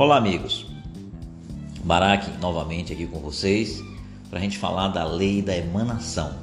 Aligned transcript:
Olá, 0.00 0.16
amigos. 0.16 0.64
Barack 1.84 2.40
novamente 2.40 2.90
aqui 2.90 3.06
com 3.06 3.18
vocês 3.18 3.84
para 4.30 4.38
a 4.38 4.40
gente 4.40 4.56
falar 4.56 4.88
da 4.88 5.04
lei 5.04 5.42
da 5.42 5.54
emanação. 5.54 6.36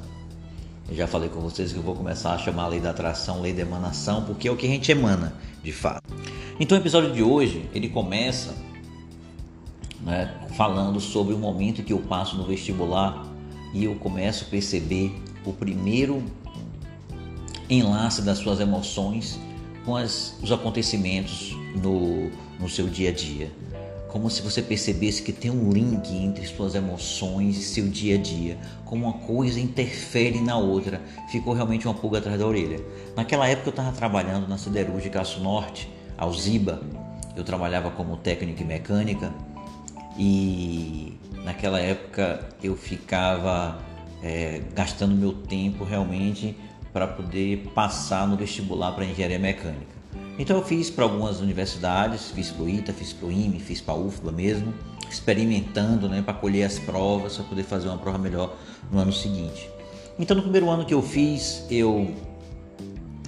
Eu 0.88 0.94
já 0.94 1.08
falei 1.08 1.28
com 1.28 1.40
vocês 1.40 1.72
que 1.72 1.76
eu 1.76 1.82
vou 1.82 1.96
começar 1.96 2.34
a 2.34 2.38
chamar 2.38 2.66
a 2.66 2.68
lei 2.68 2.78
da 2.78 2.90
atração, 2.90 3.40
lei 3.40 3.52
da 3.52 3.62
emanação, 3.62 4.22
porque 4.22 4.46
é 4.46 4.52
o 4.52 4.56
que 4.56 4.64
a 4.64 4.68
gente 4.68 4.92
emana, 4.92 5.34
de 5.60 5.72
fato. 5.72 6.04
Então, 6.60 6.78
o 6.78 6.80
episódio 6.80 7.12
de 7.12 7.20
hoje 7.20 7.68
ele 7.74 7.88
começa 7.88 8.54
né, 10.02 10.32
falando 10.56 11.00
sobre 11.00 11.34
o 11.34 11.38
momento 11.38 11.82
que 11.82 11.92
eu 11.92 11.98
passo 11.98 12.36
no 12.36 12.44
vestibular 12.44 13.26
e 13.74 13.82
eu 13.82 13.96
começo 13.96 14.44
a 14.44 14.48
perceber 14.50 15.12
o 15.44 15.52
primeiro 15.52 16.22
enlace 17.68 18.22
das 18.22 18.38
suas 18.38 18.60
emoções 18.60 19.36
com 19.88 19.96
as, 19.96 20.34
os 20.42 20.52
acontecimentos 20.52 21.56
no, 21.82 22.28
no 22.60 22.68
seu 22.68 22.86
dia 22.86 23.08
a 23.08 23.12
dia. 23.12 23.50
Como 24.08 24.28
se 24.28 24.42
você 24.42 24.60
percebesse 24.60 25.22
que 25.22 25.32
tem 25.32 25.50
um 25.50 25.72
link 25.72 26.14
entre 26.14 26.46
suas 26.46 26.74
emoções 26.74 27.56
e 27.56 27.62
seu 27.62 27.88
dia 27.88 28.16
a 28.16 28.18
dia, 28.18 28.58
como 28.84 29.06
uma 29.06 29.14
coisa 29.14 29.58
interfere 29.58 30.42
na 30.42 30.58
outra. 30.58 31.00
Ficou 31.30 31.54
realmente 31.54 31.88
uma 31.88 31.94
pulga 31.94 32.18
atrás 32.18 32.38
da 32.38 32.46
orelha. 32.46 32.78
Naquela 33.16 33.48
época 33.48 33.68
eu 33.68 33.70
estava 33.70 33.90
trabalhando 33.92 34.46
na 34.46 34.58
Siderúrgica 34.58 35.22
Aço 35.22 35.40
Norte, 35.40 35.90
Alziba. 36.18 36.82
Eu 37.34 37.42
trabalhava 37.42 37.90
como 37.90 38.18
técnico 38.18 38.62
em 38.62 38.66
mecânica 38.66 39.32
e 40.18 41.14
naquela 41.44 41.80
época 41.80 42.46
eu 42.62 42.76
ficava 42.76 43.78
é, 44.22 44.60
gastando 44.74 45.14
meu 45.14 45.32
tempo 45.32 45.82
realmente 45.82 46.54
para 46.92 47.06
poder 47.06 47.70
passar 47.74 48.26
no 48.26 48.36
vestibular 48.36 48.92
para 48.92 49.04
engenharia 49.04 49.38
mecânica. 49.38 49.98
Então 50.38 50.56
eu 50.56 50.64
fiz 50.64 50.88
para 50.88 51.04
algumas 51.04 51.40
universidades, 51.40 52.30
fiz 52.30 52.50
para 52.50 52.64
o 52.64 52.68
ITA, 52.68 52.92
fiz 52.92 53.12
para 53.12 53.26
o 53.26 53.32
IME, 53.32 53.58
fiz 53.58 53.80
para 53.80 53.94
a 53.94 53.96
UFBA 53.96 54.30
mesmo, 54.30 54.72
experimentando 55.10 56.08
né, 56.08 56.22
para 56.22 56.34
colher 56.34 56.64
as 56.64 56.78
provas, 56.78 57.36
para 57.36 57.44
poder 57.44 57.64
fazer 57.64 57.88
uma 57.88 57.98
prova 57.98 58.18
melhor 58.18 58.54
no 58.90 59.00
ano 59.00 59.12
seguinte. 59.12 59.68
Então 60.18 60.36
no 60.36 60.42
primeiro 60.42 60.70
ano 60.70 60.84
que 60.84 60.94
eu 60.94 61.02
fiz, 61.02 61.66
eu, 61.68 62.14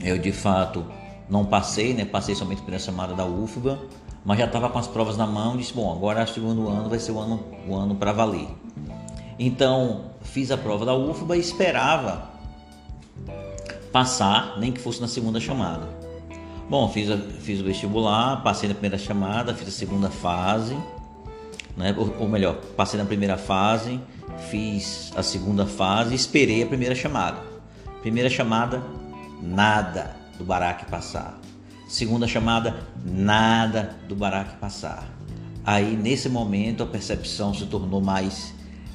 eu 0.00 0.18
de 0.18 0.30
fato 0.30 0.86
não 1.28 1.44
passei, 1.44 1.94
né, 1.94 2.04
passei 2.04 2.34
somente 2.34 2.62
pela 2.62 2.78
chamada 2.78 3.14
da 3.14 3.24
UFBA, 3.24 3.78
mas 4.24 4.38
já 4.38 4.44
estava 4.44 4.68
com 4.68 4.78
as 4.78 4.86
provas 4.86 5.16
na 5.16 5.26
mão 5.26 5.54
e 5.54 5.58
disse, 5.58 5.72
bom, 5.72 5.90
agora 5.92 6.22
o 6.22 6.28
segundo 6.28 6.68
ano 6.68 6.88
vai 6.88 6.98
ser 6.98 7.10
o 7.10 7.18
ano, 7.18 7.42
o 7.66 7.74
ano 7.74 7.96
para 7.96 8.12
valer. 8.12 8.48
Então 9.36 10.10
fiz 10.22 10.50
a 10.50 10.58
prova 10.58 10.84
da 10.84 10.94
UFBA 10.94 11.36
e 11.36 11.40
esperava 11.40 12.29
passar, 13.92 14.58
nem 14.58 14.72
que 14.72 14.80
fosse 14.80 15.00
na 15.00 15.08
segunda 15.08 15.41
chamada. 15.41 15.88
Bom, 16.69 16.88
fiz, 16.88 17.10
a, 17.10 17.19
fiz 17.19 17.60
o 17.60 17.64
vestibular, 17.64 18.42
passei 18.42 18.69
na 18.69 18.74
primeira 18.74 18.97
chamada, 18.97 19.55
fiz 19.55 19.69
a 19.69 19.72
segunda 19.72 20.08
fase, 20.08 20.77
né? 21.77 21.94
ou, 21.98 22.14
ou 22.20 22.28
melhor, 22.28 22.55
passei 22.77 22.98
na 22.98 23.05
primeira 23.05 23.36
fase, 23.36 24.00
fiz 24.50 25.12
a 25.16 25.22
segunda 25.22 25.66
fase 25.66 26.14
esperei 26.14 26.62
a 26.62 26.66
primeira 26.66 26.94
chamada. 26.94 27.42
Primeira 28.00 28.30
chamada, 28.30 28.82
nada 29.42 30.14
do 30.38 30.44
baraque 30.44 30.86
passar. 30.86 31.38
Segunda 31.88 32.28
chamada, 32.28 32.86
nada 33.04 33.97
do 34.08 34.14
baraque 34.14 34.56
passar. 34.58 35.08
Aí 35.64 35.97
nesse 35.97 36.28
momento 36.28 36.82
a 36.82 36.86
percepção 36.86 37.52
se 37.52 37.66
tornou 37.66 38.00
mais 38.00 38.54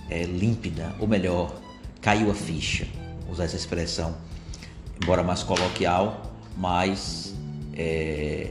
é, 0.09 0.23
límpida, 0.23 0.95
ou 0.99 1.07
melhor, 1.07 1.53
caiu 2.01 2.31
a 2.31 2.33
ficha. 2.33 2.87
Usar 3.29 3.43
essa 3.43 3.55
expressão, 3.55 4.15
embora 5.01 5.23
mais 5.23 5.43
coloquial, 5.43 6.31
mas 6.57 7.35
é, 7.73 8.49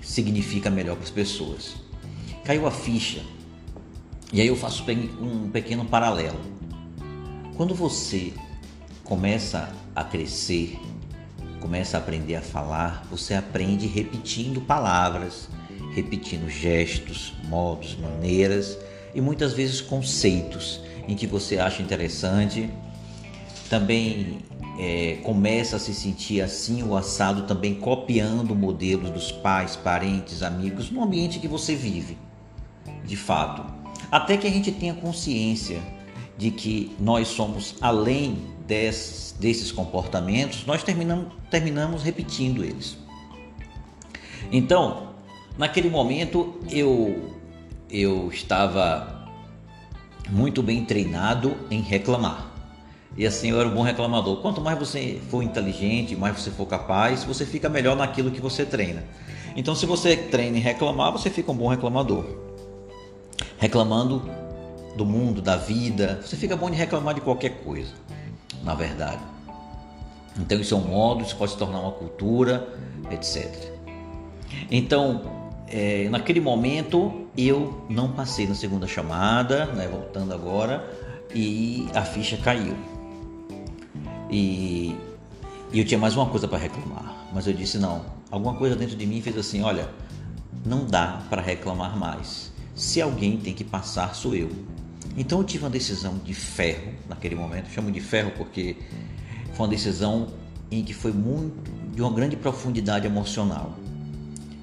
significa 0.00 0.70
melhor 0.70 0.96
para 0.96 1.04
as 1.04 1.10
pessoas. 1.10 1.76
Caiu 2.44 2.66
a 2.66 2.70
ficha. 2.70 3.22
E 4.32 4.40
aí 4.40 4.46
eu 4.46 4.56
faço 4.56 4.84
um 5.20 5.50
pequeno 5.50 5.84
paralelo. 5.84 6.40
Quando 7.56 7.74
você 7.74 8.32
começa 9.04 9.72
a 9.94 10.04
crescer, 10.04 10.78
começa 11.60 11.96
a 11.96 12.00
aprender 12.00 12.36
a 12.36 12.42
falar, 12.42 13.06
você 13.10 13.34
aprende 13.34 13.86
repetindo 13.86 14.60
palavras, 14.60 15.48
repetindo 15.94 16.48
gestos, 16.48 17.32
modos, 17.44 17.96
maneiras 17.96 18.78
e 19.14 19.20
muitas 19.20 19.52
vezes 19.54 19.80
conceitos 19.80 20.80
em 21.06 21.16
que 21.16 21.26
você 21.26 21.58
acha 21.58 21.82
interessante. 21.82 22.70
Também 23.68 24.38
é, 24.78 25.18
começa 25.24 25.76
a 25.76 25.78
se 25.78 25.92
sentir 25.92 26.40
assim 26.40 26.84
o 26.84 26.96
assado 26.96 27.42
também 27.42 27.74
copiando 27.74 28.54
modelos 28.54 29.10
dos 29.10 29.32
pais, 29.32 29.74
parentes, 29.74 30.42
amigos 30.42 30.90
no 30.90 31.02
ambiente 31.02 31.40
que 31.40 31.48
você 31.48 31.74
vive, 31.74 32.16
de 33.04 33.16
fato. 33.16 33.64
Até 34.10 34.36
que 34.36 34.46
a 34.46 34.50
gente 34.50 34.70
tenha 34.70 34.94
consciência 34.94 35.82
de 36.36 36.52
que 36.52 36.92
nós 37.00 37.26
somos 37.28 37.74
além 37.80 38.38
desses, 38.66 39.72
comportamentos, 39.72 40.64
nós 40.64 40.84
terminamos, 40.84 41.32
terminamos 41.50 42.02
repetindo 42.04 42.62
eles. 42.62 42.96
Então, 44.52 45.14
naquele 45.58 45.90
momento 45.90 46.54
eu 46.70 47.34
eu 47.90 48.28
estava 48.30 49.26
muito 50.28 50.62
bem 50.62 50.84
treinado 50.84 51.56
em 51.70 51.80
reclamar. 51.80 52.47
E 53.18 53.26
assim 53.26 53.50
eu 53.50 53.58
era 53.58 53.68
um 53.68 53.74
bom 53.74 53.82
reclamador. 53.82 54.36
Quanto 54.36 54.60
mais 54.60 54.78
você 54.78 55.20
for 55.28 55.42
inteligente, 55.42 56.14
mais 56.14 56.40
você 56.40 56.52
for 56.52 56.66
capaz, 56.66 57.24
você 57.24 57.44
fica 57.44 57.68
melhor 57.68 57.96
naquilo 57.96 58.30
que 58.30 58.40
você 58.40 58.64
treina. 58.64 59.02
Então, 59.56 59.74
se 59.74 59.86
você 59.86 60.16
treina 60.16 60.56
em 60.56 60.60
reclamar, 60.60 61.10
você 61.10 61.28
fica 61.28 61.50
um 61.50 61.56
bom 61.56 61.66
reclamador. 61.66 62.24
Reclamando 63.58 64.22
do 64.96 65.04
mundo, 65.04 65.42
da 65.42 65.56
vida, 65.56 66.20
você 66.24 66.36
fica 66.36 66.56
bom 66.56 66.70
de 66.70 66.76
reclamar 66.76 67.12
de 67.12 67.20
qualquer 67.20 67.64
coisa, 67.64 67.92
na 68.62 68.76
verdade. 68.76 69.20
Então, 70.38 70.60
isso 70.60 70.74
é 70.74 70.78
um 70.78 70.86
modo, 70.86 71.24
isso 71.24 71.34
pode 71.34 71.50
se 71.50 71.58
tornar 71.58 71.80
uma 71.80 71.90
cultura, 71.90 72.68
etc. 73.10 73.52
Então, 74.70 75.22
é, 75.66 76.08
naquele 76.08 76.40
momento, 76.40 77.26
eu 77.36 77.84
não 77.90 78.12
passei 78.12 78.46
na 78.46 78.54
segunda 78.54 78.86
chamada, 78.86 79.66
né, 79.66 79.88
voltando 79.88 80.32
agora, 80.32 80.88
e 81.34 81.88
a 81.92 82.02
ficha 82.02 82.36
caiu. 82.36 82.76
E, 84.30 84.96
e 85.72 85.78
eu 85.78 85.84
tinha 85.84 85.98
mais 85.98 86.16
uma 86.16 86.26
coisa 86.26 86.46
para 86.46 86.58
reclamar, 86.58 87.28
mas 87.32 87.46
eu 87.46 87.52
disse 87.52 87.78
não. 87.78 88.04
Alguma 88.30 88.54
coisa 88.54 88.76
dentro 88.76 88.96
de 88.96 89.06
mim 89.06 89.20
fez 89.22 89.36
assim, 89.36 89.62
olha, 89.62 89.88
não 90.64 90.84
dá 90.84 91.22
para 91.30 91.40
reclamar 91.40 91.96
mais. 91.98 92.52
Se 92.74 93.00
alguém 93.00 93.36
tem 93.38 93.54
que 93.54 93.64
passar, 93.64 94.14
sou 94.14 94.34
eu. 94.34 94.50
Então 95.16 95.38
eu 95.38 95.44
tive 95.44 95.64
uma 95.64 95.70
decisão 95.70 96.18
de 96.18 96.34
ferro 96.34 96.92
naquele 97.08 97.34
momento. 97.34 97.70
chamo 97.70 97.90
de 97.90 98.00
ferro 98.00 98.32
porque 98.36 98.76
foi 99.54 99.66
uma 99.66 99.68
decisão 99.68 100.28
em 100.70 100.84
que 100.84 100.92
foi 100.92 101.12
muito 101.12 101.72
de 101.94 102.02
uma 102.02 102.12
grande 102.12 102.36
profundidade 102.36 103.06
emocional. 103.06 103.74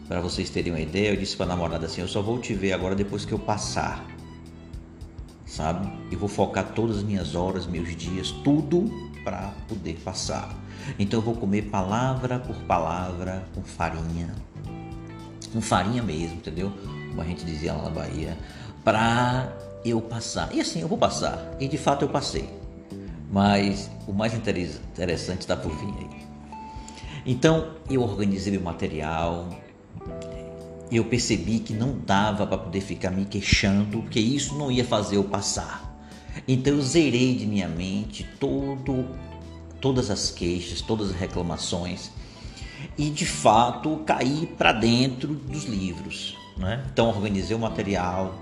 Para 0.08 0.22
vocês 0.22 0.50
terem 0.50 0.72
uma 0.72 0.80
ideia, 0.80 1.10
eu 1.10 1.18
disse 1.18 1.36
para 1.36 1.48
a 1.48 1.50
namorada 1.50 1.88
assim: 1.88 2.02
eu 2.02 2.08
só 2.08 2.22
vou 2.22 2.40
te 2.40 2.54
ver 2.54 2.74
agora 2.74 2.96
depois 2.96 3.26
que 3.26 3.34
eu 3.34 3.40
passar, 3.40 4.06
sabe? 5.56 5.90
E 6.12 6.16
vou 6.16 6.28
focar 6.28 6.66
todas 6.74 6.98
as 6.98 7.04
minhas 7.04 7.34
horas, 7.34 7.66
meus 7.66 7.96
dias, 7.96 8.32
tudo 8.44 8.92
para 9.24 9.54
poder 9.68 9.98
passar. 10.04 10.54
Então 11.00 11.20
eu 11.20 11.24
vou 11.24 11.36
comer 11.36 11.64
palavra 11.64 12.38
por 12.38 12.56
palavra 12.64 13.46
com 13.56 13.64
farinha, 13.64 14.36
com 15.54 15.62
farinha 15.62 16.04
mesmo, 16.04 16.36
entendeu? 16.36 16.72
Como 17.10 17.22
a 17.22 17.26
gente 17.26 17.46
dizia 17.46 17.74
lá 17.74 17.84
na 17.84 17.90
Bahia, 17.90 18.38
para 18.84 19.52
eu 19.86 20.02
passar. 20.02 20.54
E 20.54 20.60
assim 20.60 20.82
eu 20.82 20.88
vou 20.88 20.98
passar. 20.98 21.56
E 21.60 21.68
de 21.68 21.78
fato 21.78 22.04
eu 22.04 22.10
passei. 22.10 22.50
Mas 23.32 23.90
o 24.06 24.14
mais 24.14 24.34
interessante 24.34 25.42
está 25.42 25.56
por 25.56 25.72
vir 25.72 25.94
aí. 25.98 26.26
Então 27.26 27.72
eu 27.90 28.04
organizei 28.04 28.52
meu 28.52 28.62
material, 28.62 29.50
eu 30.92 31.06
percebi 31.06 31.60
que 31.60 31.74
não 31.74 31.98
dava 31.98 32.46
para 32.46 32.58
poder 32.58 32.82
ficar 32.82 33.12
me 33.12 33.26
queixando, 33.26 34.02
porque 34.02 34.20
isso 34.20 34.56
não 34.56 34.72
ia 34.72 34.86
fazer 34.86 35.18
eu 35.18 35.24
passar. 35.24 35.96
Então 36.48 36.74
eu 36.74 36.82
zerei 36.82 37.36
de 37.36 37.46
minha 37.46 37.68
mente 37.68 38.26
todo, 38.40 39.06
todas 39.82 40.10
as 40.10 40.30
queixas, 40.30 40.82
todas 40.82 41.10
as 41.12 41.16
reclamações 41.16 42.12
e 42.98 43.10
de 43.10 43.26
fato 43.26 43.98
caí 44.06 44.48
para 44.58 44.72
dentro 44.72 45.34
dos 45.34 45.64
livros. 45.66 46.38
Né? 46.58 46.84
Então 46.92 47.10
organizei 47.10 47.56
o 47.56 47.60
material. 47.60 48.36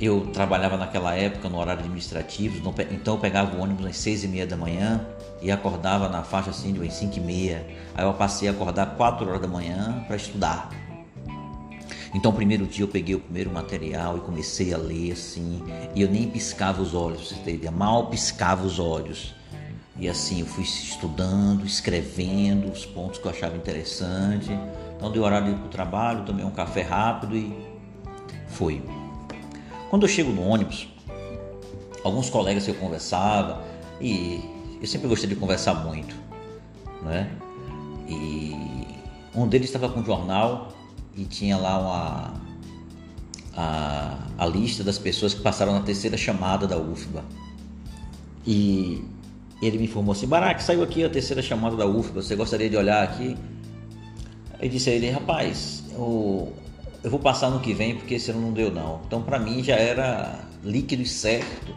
Eu 0.00 0.26
trabalhava 0.32 0.76
naquela 0.76 1.14
época 1.14 1.48
no 1.48 1.58
horário 1.58 1.80
administrativo, 1.80 2.72
então 2.90 3.14
eu 3.14 3.20
pegava 3.20 3.56
o 3.56 3.60
ônibus 3.60 3.86
às 3.86 3.96
seis 3.96 4.24
e 4.24 4.28
meia 4.28 4.46
da 4.46 4.56
manhã 4.56 5.06
e 5.40 5.50
acordava 5.50 6.08
na 6.08 6.24
faixa 6.24 6.50
assim 6.50 6.72
de 6.72 6.92
cinco 6.92 7.18
e 7.18 7.20
meia. 7.20 7.64
Aí 7.94 8.04
eu 8.04 8.12
passei 8.14 8.48
a 8.48 8.50
acordar 8.50 8.96
quatro 8.96 9.28
horas 9.28 9.40
da 9.40 9.46
manhã 9.46 10.02
para 10.08 10.16
estudar. 10.16 10.70
Então, 12.14 12.32
primeiro 12.32 12.66
dia 12.66 12.84
eu 12.84 12.88
peguei 12.88 13.14
o 13.14 13.20
primeiro 13.20 13.50
material 13.50 14.18
e 14.18 14.20
comecei 14.20 14.74
a 14.74 14.76
ler 14.76 15.12
assim, 15.12 15.62
e 15.94 16.02
eu 16.02 16.10
nem 16.10 16.28
piscava 16.28 16.82
os 16.82 16.94
olhos, 16.94 17.28
você 17.28 17.34
tem 17.36 17.54
ideia, 17.54 17.70
mal 17.70 18.08
piscava 18.08 18.66
os 18.66 18.78
olhos. 18.78 19.34
E 19.96 20.08
assim, 20.08 20.40
eu 20.40 20.46
fui 20.46 20.64
estudando, 20.64 21.64
escrevendo 21.64 22.70
os 22.70 22.84
pontos 22.84 23.18
que 23.18 23.26
eu 23.26 23.30
achava 23.30 23.56
interessante. 23.56 24.50
Então, 24.96 25.10
deu 25.10 25.22
horário 25.22 25.54
para 25.54 25.66
o 25.66 25.68
trabalho, 25.68 26.24
tomei 26.24 26.44
um 26.44 26.50
café 26.50 26.82
rápido 26.82 27.36
e 27.36 27.54
Foi. 28.48 28.82
Quando 29.88 30.04
eu 30.04 30.08
chego 30.08 30.30
no 30.30 30.42
ônibus, 30.42 30.88
alguns 32.04 32.28
colegas 32.28 32.64
que 32.64 32.70
eu 32.70 32.74
conversava, 32.74 33.62
e 34.00 34.40
eu 34.80 34.86
sempre 34.86 35.08
gostei 35.08 35.28
de 35.28 35.36
conversar 35.36 35.74
muito, 35.74 36.14
né? 37.02 37.30
E 38.08 38.56
um 39.34 39.46
deles 39.46 39.68
estava 39.68 39.88
com 39.88 40.00
um 40.00 40.04
jornal 40.04 40.68
e 41.16 41.24
tinha 41.24 41.56
lá 41.56 41.78
uma, 41.78 42.34
a, 43.54 44.18
a 44.38 44.46
lista 44.46 44.82
das 44.82 44.98
pessoas 44.98 45.34
que 45.34 45.40
passaram 45.40 45.72
na 45.72 45.80
terceira 45.80 46.16
chamada 46.16 46.66
da 46.66 46.78
UFBA. 46.78 47.24
E 48.46 49.04
ele 49.60 49.78
me 49.78 49.84
informou 49.84 50.12
assim: 50.12 50.26
Barack, 50.26 50.62
saiu 50.62 50.82
aqui 50.82 51.04
a 51.04 51.10
terceira 51.10 51.42
chamada 51.42 51.76
da 51.76 51.86
UFBA, 51.86 52.22
você 52.22 52.34
gostaria 52.34 52.68
de 52.68 52.76
olhar 52.76 53.02
aqui? 53.02 53.36
Eu 54.60 54.68
disse 54.68 54.90
a 54.90 54.92
ele: 54.92 55.10
Rapaz, 55.10 55.84
eu, 55.92 56.52
eu 57.02 57.10
vou 57.10 57.20
passar 57.20 57.50
no 57.50 57.60
que 57.60 57.72
vem 57.72 57.96
porque 57.96 58.14
esse 58.14 58.30
ano 58.30 58.40
não 58.40 58.52
deu, 58.52 58.72
não. 58.72 59.00
Então, 59.06 59.22
para 59.22 59.38
mim, 59.38 59.62
já 59.62 59.76
era 59.76 60.40
líquido 60.64 61.02
e 61.02 61.06
certo 61.06 61.74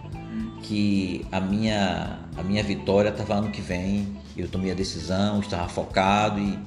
que 0.61 1.25
a 1.31 1.39
minha, 1.39 2.19
a 2.35 2.43
minha 2.43 2.63
vitória 2.63 3.09
estava 3.09 3.35
ano 3.35 3.51
que 3.51 3.61
vem. 3.61 4.07
Eu 4.35 4.47
tomei 4.47 4.71
a 4.71 4.75
decisão, 4.75 5.39
estava 5.39 5.67
focado 5.69 6.39
e 6.39 6.59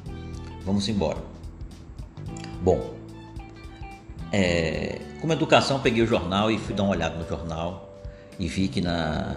vamos 0.65 0.89
embora. 0.89 1.19
Bom, 2.63 2.95
é, 4.33 5.01
como 5.21 5.33
educação, 5.33 5.81
peguei 5.81 6.03
o 6.03 6.07
jornal 6.07 6.51
e 6.51 6.59
fui 6.59 6.75
dar 6.75 6.83
uma 6.83 6.93
olhada 6.93 7.17
no 7.17 7.27
jornal 7.29 8.03
e 8.39 8.47
vi 8.47 8.69
que 8.69 8.81
na, 8.81 9.37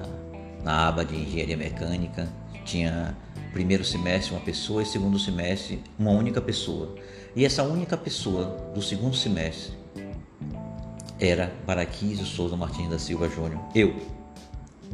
na 0.63 0.87
aba 0.87 1.05
de 1.05 1.15
engenharia 1.15 1.57
mecânica 1.57 2.27
tinha 2.65 3.15
primeiro 3.53 3.83
semestre 3.83 4.33
uma 4.33 4.41
pessoa 4.41 4.81
e 4.81 4.85
segundo 4.85 5.17
semestre 5.19 5.81
uma 5.97 6.11
única 6.11 6.41
pessoa. 6.41 6.95
E 7.35 7.45
essa 7.45 7.63
única 7.63 7.95
pessoa 7.97 8.71
do 8.73 8.81
segundo 8.81 9.15
semestre 9.15 9.73
era 11.19 11.53
Baraquísio 11.65 12.25
Souza 12.25 12.57
Martins 12.57 12.89
da 12.89 12.99
Silva 12.99 13.29
Júnior. 13.29 13.61
Eu. 13.75 13.95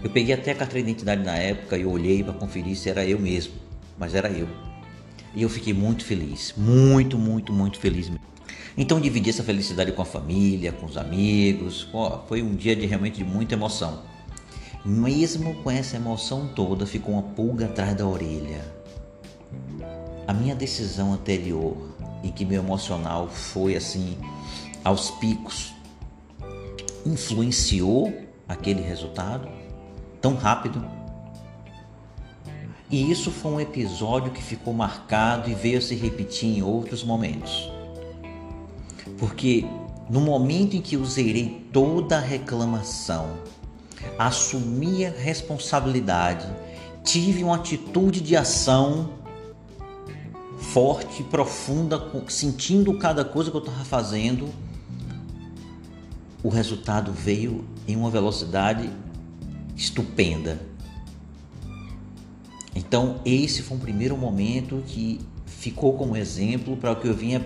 Eu 0.03 0.09
peguei 0.11 0.35
até 0.35 0.51
a 0.51 0.55
carteira 0.55 0.85
de 0.85 0.91
identidade 0.91 1.23
na 1.23 1.35
época 1.35 1.77
e 1.77 1.85
olhei 1.85 2.23
para 2.23 2.33
conferir 2.33 2.75
se 2.75 2.89
era 2.89 3.03
eu 3.03 3.17
mesmo, 3.17 3.53
mas 3.97 4.13
era 4.13 4.29
eu. 4.29 4.47
E 5.37 5.43
eu 5.43 5.49
fiquei 5.49 5.71
muito 5.71 6.03
feliz, 6.03 6.51
muito, 6.57 7.15
muito, 7.15 7.53
muito 7.53 7.79
feliz 7.79 8.09
mesmo. 8.09 8.25
Então 8.75 8.99
dividi 8.99 9.29
essa 9.29 9.43
felicidade 9.43 9.91
com 9.91 10.01
a 10.01 10.05
família, 10.05 10.71
com 10.71 10.87
os 10.87 10.97
amigos. 10.97 11.87
foi 12.27 12.41
um 12.41 12.55
dia 12.55 12.75
de 12.75 12.87
realmente 12.87 13.17
de 13.17 13.23
muita 13.23 13.53
emoção. 13.53 14.01
Mesmo 14.83 15.53
com 15.61 15.69
essa 15.69 15.95
emoção 15.95 16.47
toda, 16.55 16.87
ficou 16.87 17.13
uma 17.13 17.21
pulga 17.21 17.65
atrás 17.65 17.95
da 17.95 18.07
orelha. 18.07 18.65
A 20.25 20.33
minha 20.33 20.55
decisão 20.55 21.13
anterior, 21.13 21.77
em 22.23 22.31
que 22.31 22.43
meu 22.43 22.63
emocional 22.63 23.29
foi 23.29 23.75
assim 23.75 24.17
aos 24.83 25.11
picos, 25.11 25.71
influenciou 27.05 28.11
aquele 28.49 28.81
resultado 28.81 29.47
tão 30.19 30.33
rápido? 30.33 30.96
E 32.89 33.11
isso 33.11 33.31
foi 33.31 33.51
um 33.51 33.59
episódio 33.59 34.31
que 34.31 34.41
ficou 34.41 34.73
marcado 34.73 35.49
e 35.49 35.53
veio 35.53 35.77
a 35.77 35.81
se 35.81 35.93
repetir 35.93 36.57
em 36.57 36.61
outros 36.61 37.03
momentos. 37.03 37.69
Porque 39.17 39.65
no 40.09 40.21
momento 40.21 40.75
em 40.75 40.81
que 40.81 40.95
eu 40.95 41.03
zerei 41.03 41.67
toda 41.73 42.17
a 42.17 42.21
reclamação, 42.21 43.37
assumi 44.17 45.05
a 45.05 45.09
responsabilidade, 45.09 46.47
tive 47.03 47.43
uma 47.43 47.57
atitude 47.57 48.21
de 48.21 48.37
ação 48.37 49.09
forte, 50.57 51.23
profunda, 51.23 52.01
sentindo 52.29 52.97
cada 52.97 53.25
coisa 53.25 53.51
que 53.51 53.57
eu 53.57 53.61
estava 53.61 53.83
fazendo, 53.83 54.47
o 56.41 56.49
resultado 56.49 57.11
veio 57.11 57.65
em 57.87 57.95
uma 57.95 58.09
velocidade 58.09 58.89
estupenda. 59.75 60.59
Então, 62.77 63.21
esse 63.25 63.63
foi 63.63 63.75
um 63.75 63.79
primeiro 63.79 64.15
momento 64.15 64.83
que 64.85 65.19
ficou 65.47 65.93
como 65.93 66.15
exemplo 66.15 66.77
para 66.77 66.91
o 66.91 66.95
que 66.95 67.07
eu 67.07 67.13
vinha 67.13 67.43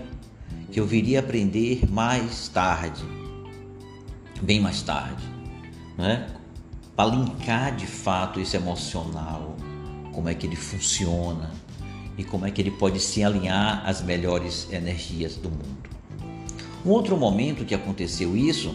que 0.70 0.78
eu 0.78 0.86
viria 0.86 1.20
aprender 1.20 1.90
mais 1.90 2.48
tarde, 2.48 3.02
bem 4.42 4.60
mais 4.60 4.82
tarde, 4.82 5.22
né? 5.96 6.28
Para 6.94 7.14
linkar 7.14 7.74
de 7.74 7.86
fato 7.86 8.40
esse 8.40 8.56
emocional, 8.56 9.56
como 10.12 10.28
é 10.28 10.34
que 10.34 10.46
ele 10.46 10.56
funciona 10.56 11.50
e 12.18 12.24
como 12.24 12.46
é 12.46 12.50
que 12.50 12.60
ele 12.60 12.70
pode 12.70 13.00
se 13.00 13.24
alinhar 13.24 13.82
às 13.86 14.02
melhores 14.02 14.68
energias 14.70 15.36
do 15.36 15.48
mundo. 15.48 15.88
Um 16.84 16.90
outro 16.90 17.16
momento 17.16 17.64
que 17.64 17.74
aconteceu 17.74 18.36
isso 18.36 18.74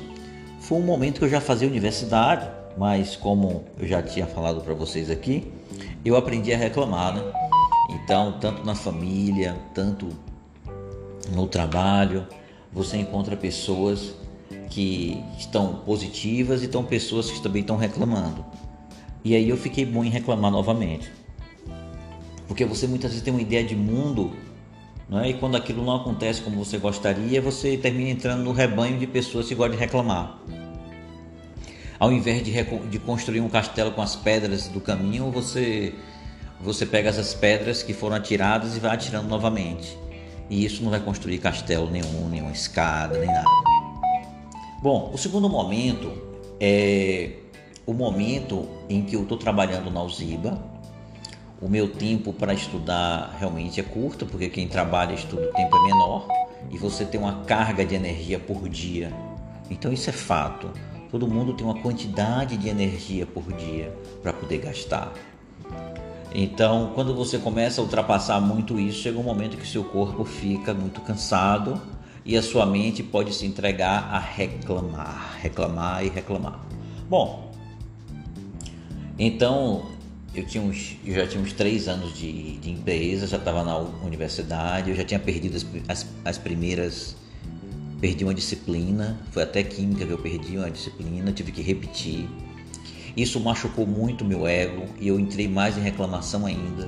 foi 0.60 0.80
um 0.80 0.86
momento 0.86 1.20
que 1.20 1.26
eu 1.26 1.30
já 1.30 1.42
fazia 1.42 1.68
universidade, 1.68 2.48
mas 2.78 3.16
como 3.16 3.66
eu 3.80 3.88
já 3.88 4.02
tinha 4.02 4.28
falado 4.28 4.62
para 4.62 4.74
vocês 4.74 5.10
aqui, 5.10 5.52
eu 6.06 6.16
aprendi 6.16 6.54
a 6.54 6.58
reclamar, 6.58 7.16
né? 7.16 7.24
Então, 7.90 8.38
tanto 8.40 8.66
na 8.66 8.76
família, 8.76 9.56
tanto 9.74 10.10
no 11.34 11.48
trabalho, 11.48 12.28
você 12.72 12.98
encontra 12.98 13.36
pessoas 13.36 14.14
que 14.70 15.24
estão 15.38 15.76
positivas 15.86 16.62
e 16.62 16.66
estão 16.66 16.84
pessoas 16.84 17.32
que 17.32 17.42
também 17.42 17.62
estão 17.62 17.78
reclamando. 17.78 18.46
E 19.24 19.36
aí 19.36 19.50
eu 19.50 19.58
fiquei 19.58 19.86
bom 19.86 20.04
em 20.04 20.10
reclamar 20.10 20.52
novamente. 20.52 21.12
Porque 22.48 22.64
você 22.64 22.88
muitas 22.88 23.12
vezes 23.12 23.24
tem 23.24 23.34
uma 23.34 23.42
ideia 23.42 23.64
de 23.64 23.76
mundo, 23.76 24.32
né? 25.10 25.30
e 25.30 25.34
quando 25.34 25.56
aquilo 25.56 25.84
não 25.84 25.96
acontece 25.96 26.42
como 26.42 26.64
você 26.64 26.78
gostaria, 26.78 27.42
você 27.42 27.76
termina 27.78 28.10
entrando 28.10 28.44
no 28.44 28.52
rebanho 28.52 28.98
de 28.98 29.08
pessoas 29.08 29.48
que 29.48 29.56
gostam 29.56 29.76
de 29.76 29.80
reclamar. 29.80 30.40
Ao 32.00 32.12
invés 32.12 32.44
de, 32.44 32.52
de 32.90 33.00
construir 33.00 33.42
um 33.42 33.50
castelo 33.50 33.92
com 33.92 34.02
as 34.02 34.16
pedras 34.16 34.68
do 34.68 34.80
caminho, 34.80 35.32
você, 35.32 35.96
você 36.62 36.86
pega 36.86 37.10
essas 37.10 37.34
pedras 37.34 37.82
que 37.82 37.94
foram 37.94 38.16
atiradas 38.16 38.76
e 38.76 38.80
vai 38.80 38.94
atirando 38.94 39.28
novamente. 39.28 39.98
E 40.50 40.64
isso 40.64 40.84
não 40.84 40.92
vai 40.92 41.00
construir 41.00 41.40
castelo 41.40 41.90
nenhum, 41.90 42.30
nenhuma 42.30 42.52
escada, 42.52 43.18
nem 43.18 43.28
nada. 43.28 43.50
Bom, 44.82 45.12
o 45.14 45.18
segundo 45.18 45.50
momento 45.50 46.12
é 46.60 47.32
o 47.86 47.94
momento 47.94 48.68
em 48.88 49.02
que 49.02 49.16
eu 49.16 49.24
estou 49.24 49.38
trabalhando 49.38 49.90
na 49.90 50.00
Alziba. 50.00 50.62
O 51.60 51.68
meu 51.68 51.90
tempo 51.90 52.32
para 52.32 52.54
estudar 52.54 53.36
realmente 53.40 53.80
é 53.80 53.84
curto, 53.84 54.28
porque 54.28 54.50
quem 54.50 54.68
trabalha 54.68 55.14
estuda 55.14 55.50
o 55.50 55.54
tempo 55.54 55.76
é 55.76 55.84
menor 55.88 56.28
e 56.70 56.78
você 56.78 57.04
tem 57.04 57.20
uma 57.20 57.44
carga 57.46 57.84
de 57.84 57.96
energia 57.96 58.38
por 58.40 58.70
dia. 58.70 59.12
Então 59.70 59.92
isso 59.92 60.10
é 60.10 60.14
fato. 60.14 60.72
Todo 61.10 61.28
mundo 61.28 61.54
tem 61.54 61.66
uma 61.66 61.82
quantidade 61.82 62.58
de 62.58 62.68
energia 62.68 63.26
por 63.26 63.54
dia 63.54 63.94
para 64.22 64.34
poder 64.34 64.58
gastar. 64.60 65.14
Então, 66.34 66.92
quando 66.94 67.16
você 67.16 67.38
começa 67.38 67.80
a 67.80 67.84
ultrapassar 67.84 68.40
muito 68.42 68.80
isso, 68.80 69.00
chega 69.00 69.18
um 69.18 69.24
momento 69.24 69.58
que 69.58 69.68
seu 69.68 69.84
corpo 69.84 70.26
fica 70.26 70.74
muito 70.74 71.02
cansado 71.02 71.82
e 72.26 72.36
a 72.36 72.44
sua 72.44 72.66
mente 72.66 73.02
pode 73.02 73.34
se 73.34 73.46
entregar 73.46 74.10
a 74.12 74.20
reclamar, 74.20 75.38
reclamar 75.42 76.06
e 76.06 76.10
reclamar. 76.10 76.60
Bom, 77.10 77.52
então 79.18 79.86
eu, 80.36 80.46
tinha 80.46 80.62
uns, 80.62 80.98
eu 81.06 81.16
já 81.16 81.26
tinha 81.26 81.42
uns 81.42 81.54
três 81.54 81.88
anos 81.88 82.16
de, 82.16 82.58
de 82.58 82.70
empresa, 82.70 83.26
já 83.26 83.38
estava 83.38 83.64
na 83.64 83.78
universidade, 83.78 84.92
eu 84.92 84.96
já 84.96 85.04
tinha 85.04 85.20
perdido 85.20 85.56
as, 85.56 85.66
as, 85.88 86.08
as 86.26 86.38
primeiras. 86.38 87.16
Perdi 88.00 88.24
uma 88.24 88.34
disciplina, 88.34 89.20
foi 89.32 89.44
até 89.44 89.64
química 89.64 90.06
que 90.06 90.12
eu 90.12 90.18
perdi 90.18 90.58
uma 90.58 90.70
disciplina, 90.70 91.32
tive 91.32 91.52
que 91.52 91.62
repetir 91.62 92.28
isso 93.18 93.40
machucou 93.40 93.88
muito 93.88 94.24
meu 94.24 94.46
ego 94.46 94.86
e 95.02 95.08
eu 95.08 95.20
entrei 95.20 95.48
mais 95.48 95.76
em 95.76 95.82
reclamação 95.82 96.46
ainda, 96.46 96.88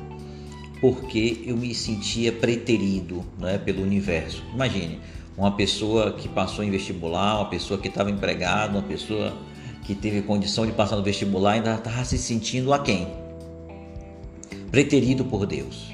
porque 0.80 1.42
eu 1.44 1.58
me 1.58 1.74
sentia 1.74 2.32
preterido 2.32 3.26
né, 3.40 3.58
pelo 3.58 3.82
universo. 3.82 4.44
Imagine, 4.54 5.00
uma 5.36 5.54
pessoa 5.54 6.12
que 6.12 6.30
passou 6.30 6.64
em 6.64 6.70
vestibular, 6.70 7.38
uma 7.38 7.50
pessoa 7.50 7.80
que 7.80 7.88
estava 7.88 8.12
empregada, 8.12 8.78
uma 8.78 8.88
pessoa 8.88 9.36
que 9.84 9.96
teve 9.96 10.22
condição 10.22 10.68
de 10.68 10.72
passar 10.72 10.98
no 10.98 11.02
vestibular 11.02 11.54
ainda 11.54 11.74
estava 11.74 12.06
se 12.06 12.20
sentindo 12.20 12.72
a 12.74 12.78
quem? 12.78 13.08
Preterido 14.70 15.26
por 15.26 15.48
Deus. 15.48 15.92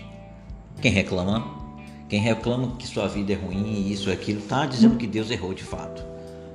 Quem 0.81 0.91
reclama? 0.91 1.64
Quem 2.09 2.19
reclama 2.19 2.75
que 2.77 2.85
sua 2.85 3.07
vida 3.07 3.33
é 3.33 3.35
ruim, 3.35 3.89
isso 3.89 4.09
e 4.09 4.13
aquilo, 4.13 4.39
está 4.39 4.65
dizendo 4.65 4.97
que 4.97 5.07
Deus 5.07 5.31
errou 5.31 5.53
de 5.53 5.63
fato. 5.63 6.03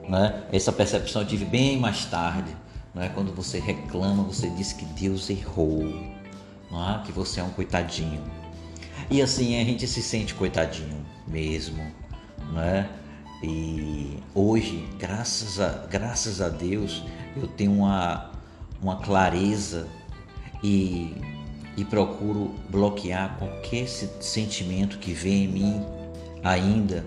Né? 0.08 0.42
Essa 0.52 0.72
percepção 0.72 1.22
eu 1.22 1.28
tive 1.28 1.44
bem 1.44 1.78
mais 1.78 2.04
tarde 2.04 2.54
não 2.94 3.02
é? 3.02 3.08
Quando 3.08 3.32
você 3.34 3.58
reclama, 3.58 4.22
você 4.22 4.48
diz 4.50 4.72
que 4.72 4.84
Deus 4.84 5.30
errou, 5.30 5.84
não 6.70 6.90
é? 6.90 7.02
que 7.04 7.12
você 7.12 7.40
é 7.40 7.42
um 7.42 7.50
coitadinho. 7.50 8.22
E 9.10 9.22
assim 9.22 9.60
a 9.60 9.64
gente 9.64 9.86
se 9.86 10.02
sente 10.02 10.34
coitadinho 10.34 11.04
mesmo, 11.26 11.84
não 12.52 12.60
é? 12.60 12.88
E 13.42 14.18
hoje, 14.34 14.86
graças 14.98 15.58
a, 15.58 15.86
graças 15.90 16.40
a 16.40 16.48
Deus, 16.48 17.02
eu 17.36 17.46
tenho 17.46 17.72
uma, 17.72 18.30
uma 18.82 18.96
clareza 18.96 19.88
e, 20.62 21.14
e 21.76 21.84
procuro 21.84 22.54
bloquear 22.68 23.36
qualquer 23.38 23.88
sentimento 23.88 24.98
que 24.98 25.12
vem 25.12 25.44
em 25.44 25.48
mim 25.48 25.86
ainda 26.42 27.04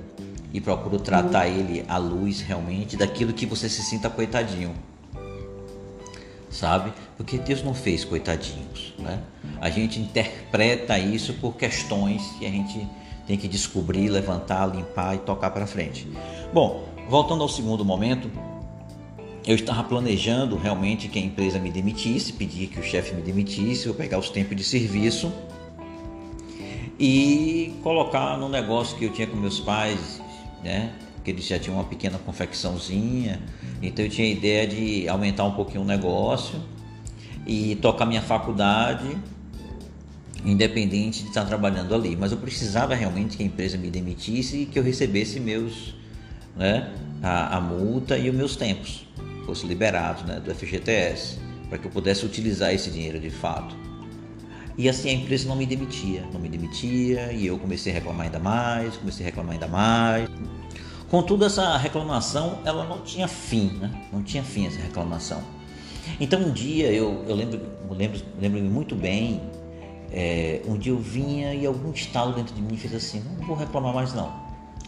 e 0.53 0.61
procuro 0.61 0.99
tratar 0.99 1.47
ele 1.47 1.83
à 1.87 1.97
luz 1.97 2.41
realmente 2.41 2.95
daquilo 2.95 3.33
que 3.33 3.45
você 3.45 3.67
se 3.67 3.83
sinta 3.83 4.09
coitadinho. 4.09 4.73
Sabe? 6.49 6.93
Porque 7.17 7.39
Deus 7.39 7.63
não 7.63 7.73
fez 7.73 8.05
coitadinhos, 8.05 8.93
né? 8.99 9.19
A 9.59 9.71
gente 9.71 9.99
interpreta 9.99 10.97
isso 10.99 11.33
por 11.33 11.55
questões 11.55 12.21
que 12.37 12.45
a 12.45 12.49
gente 12.49 12.87
tem 13.25 13.37
que 13.37 13.47
descobrir, 13.47 14.09
levantar, 14.09 14.67
limpar 14.67 15.15
e 15.15 15.19
tocar 15.19 15.49
para 15.49 15.65
frente. 15.65 16.07
Bom, 16.53 16.87
voltando 17.09 17.41
ao 17.41 17.49
segundo 17.49 17.83
momento, 17.83 18.29
eu 19.45 19.55
estava 19.55 19.83
planejando 19.83 20.55
realmente 20.55 21.09
que 21.09 21.19
a 21.19 21.21
empresa 21.21 21.59
me 21.59 21.69
demitisse, 21.69 22.31
pedir 22.33 22.67
que 22.67 22.79
o 22.79 22.83
chefe 22.83 23.13
me 23.13 23.21
demitisse, 23.21 23.87
eu 23.87 23.93
pegar 23.93 24.17
os 24.17 24.29
tempos 24.29 24.55
de 24.55 24.63
serviço 24.63 25.31
e 26.97 27.73
colocar 27.83 28.37
no 28.37 28.47
negócio 28.47 28.97
que 28.97 29.03
eu 29.03 29.11
tinha 29.11 29.27
com 29.27 29.35
meus 29.35 29.59
pais, 29.59 30.21
né? 30.63 30.93
Porque 31.15 31.31
eles 31.31 31.45
já 31.45 31.59
tinham 31.59 31.75
uma 31.77 31.83
pequena 31.83 32.17
confecçãozinha, 32.17 33.41
então 33.81 34.05
eu 34.05 34.09
tinha 34.09 34.27
a 34.27 34.31
ideia 34.31 34.65
de 34.65 35.07
aumentar 35.09 35.43
um 35.43 35.51
pouquinho 35.51 35.81
o 35.81 35.85
negócio 35.85 36.61
e 37.45 37.75
tocar 37.75 38.05
minha 38.05 38.21
faculdade, 38.21 39.17
independente 40.45 41.23
de 41.23 41.29
estar 41.29 41.43
trabalhando 41.43 41.93
ali. 41.93 42.15
Mas 42.15 42.31
eu 42.31 42.37
precisava 42.37 42.95
realmente 42.95 43.35
que 43.35 43.43
a 43.43 43.45
empresa 43.45 43.77
me 43.77 43.89
demitisse 43.89 44.61
e 44.61 44.65
que 44.65 44.79
eu 44.79 44.83
recebesse 44.83 45.39
meus, 45.39 45.95
né, 46.55 46.93
a, 47.21 47.57
a 47.57 47.61
multa 47.61 48.17
e 48.17 48.29
os 48.29 48.35
meus 48.35 48.55
tempos 48.55 49.02
fosse 49.45 49.65
liberado, 49.65 50.25
né, 50.25 50.39
do 50.39 50.53
FGTS, 50.53 51.39
para 51.69 51.77
que 51.77 51.85
eu 51.85 51.91
pudesse 51.91 52.25
utilizar 52.25 52.73
esse 52.73 52.89
dinheiro 52.89 53.19
de 53.19 53.29
fato. 53.29 53.75
E 54.77 54.89
assim 54.89 55.09
a 55.09 55.13
empresa 55.13 55.47
não 55.47 55.55
me 55.55 55.65
demitia, 55.65 56.23
não 56.33 56.39
me 56.39 56.49
demitia, 56.49 57.31
e 57.31 57.45
eu 57.45 57.59
comecei 57.59 57.91
a 57.91 57.95
reclamar 57.95 58.25
ainda 58.25 58.39
mais, 58.39 58.97
comecei 58.97 59.25
a 59.25 59.29
reclamar 59.29 59.53
ainda 59.53 59.67
mais. 59.67 60.29
Contudo, 61.09 61.45
essa 61.45 61.77
reclamação 61.77 62.59
ela 62.65 62.85
não 62.85 63.01
tinha 63.01 63.27
fim, 63.27 63.67
né? 63.79 63.91
não 64.11 64.23
tinha 64.23 64.43
fim 64.43 64.65
essa 64.65 64.81
reclamação. 64.81 65.43
Então 66.19 66.41
um 66.41 66.51
dia 66.51 66.91
eu, 66.91 67.23
eu 67.27 67.35
lembro, 67.35 67.61
lembro, 67.91 68.19
lembro 68.41 68.59
muito 68.61 68.95
bem, 68.95 69.41
é, 70.11 70.61
um 70.67 70.77
dia 70.77 70.91
eu 70.91 70.99
vinha 70.99 71.53
e 71.53 71.65
algum 71.65 71.91
estalo 71.91 72.33
dentro 72.33 72.53
de 72.53 72.61
mim 72.61 72.75
fez 72.75 72.93
assim, 72.93 73.23
não 73.37 73.45
vou 73.45 73.55
reclamar 73.55 73.93
mais 73.93 74.13
não. 74.13 74.42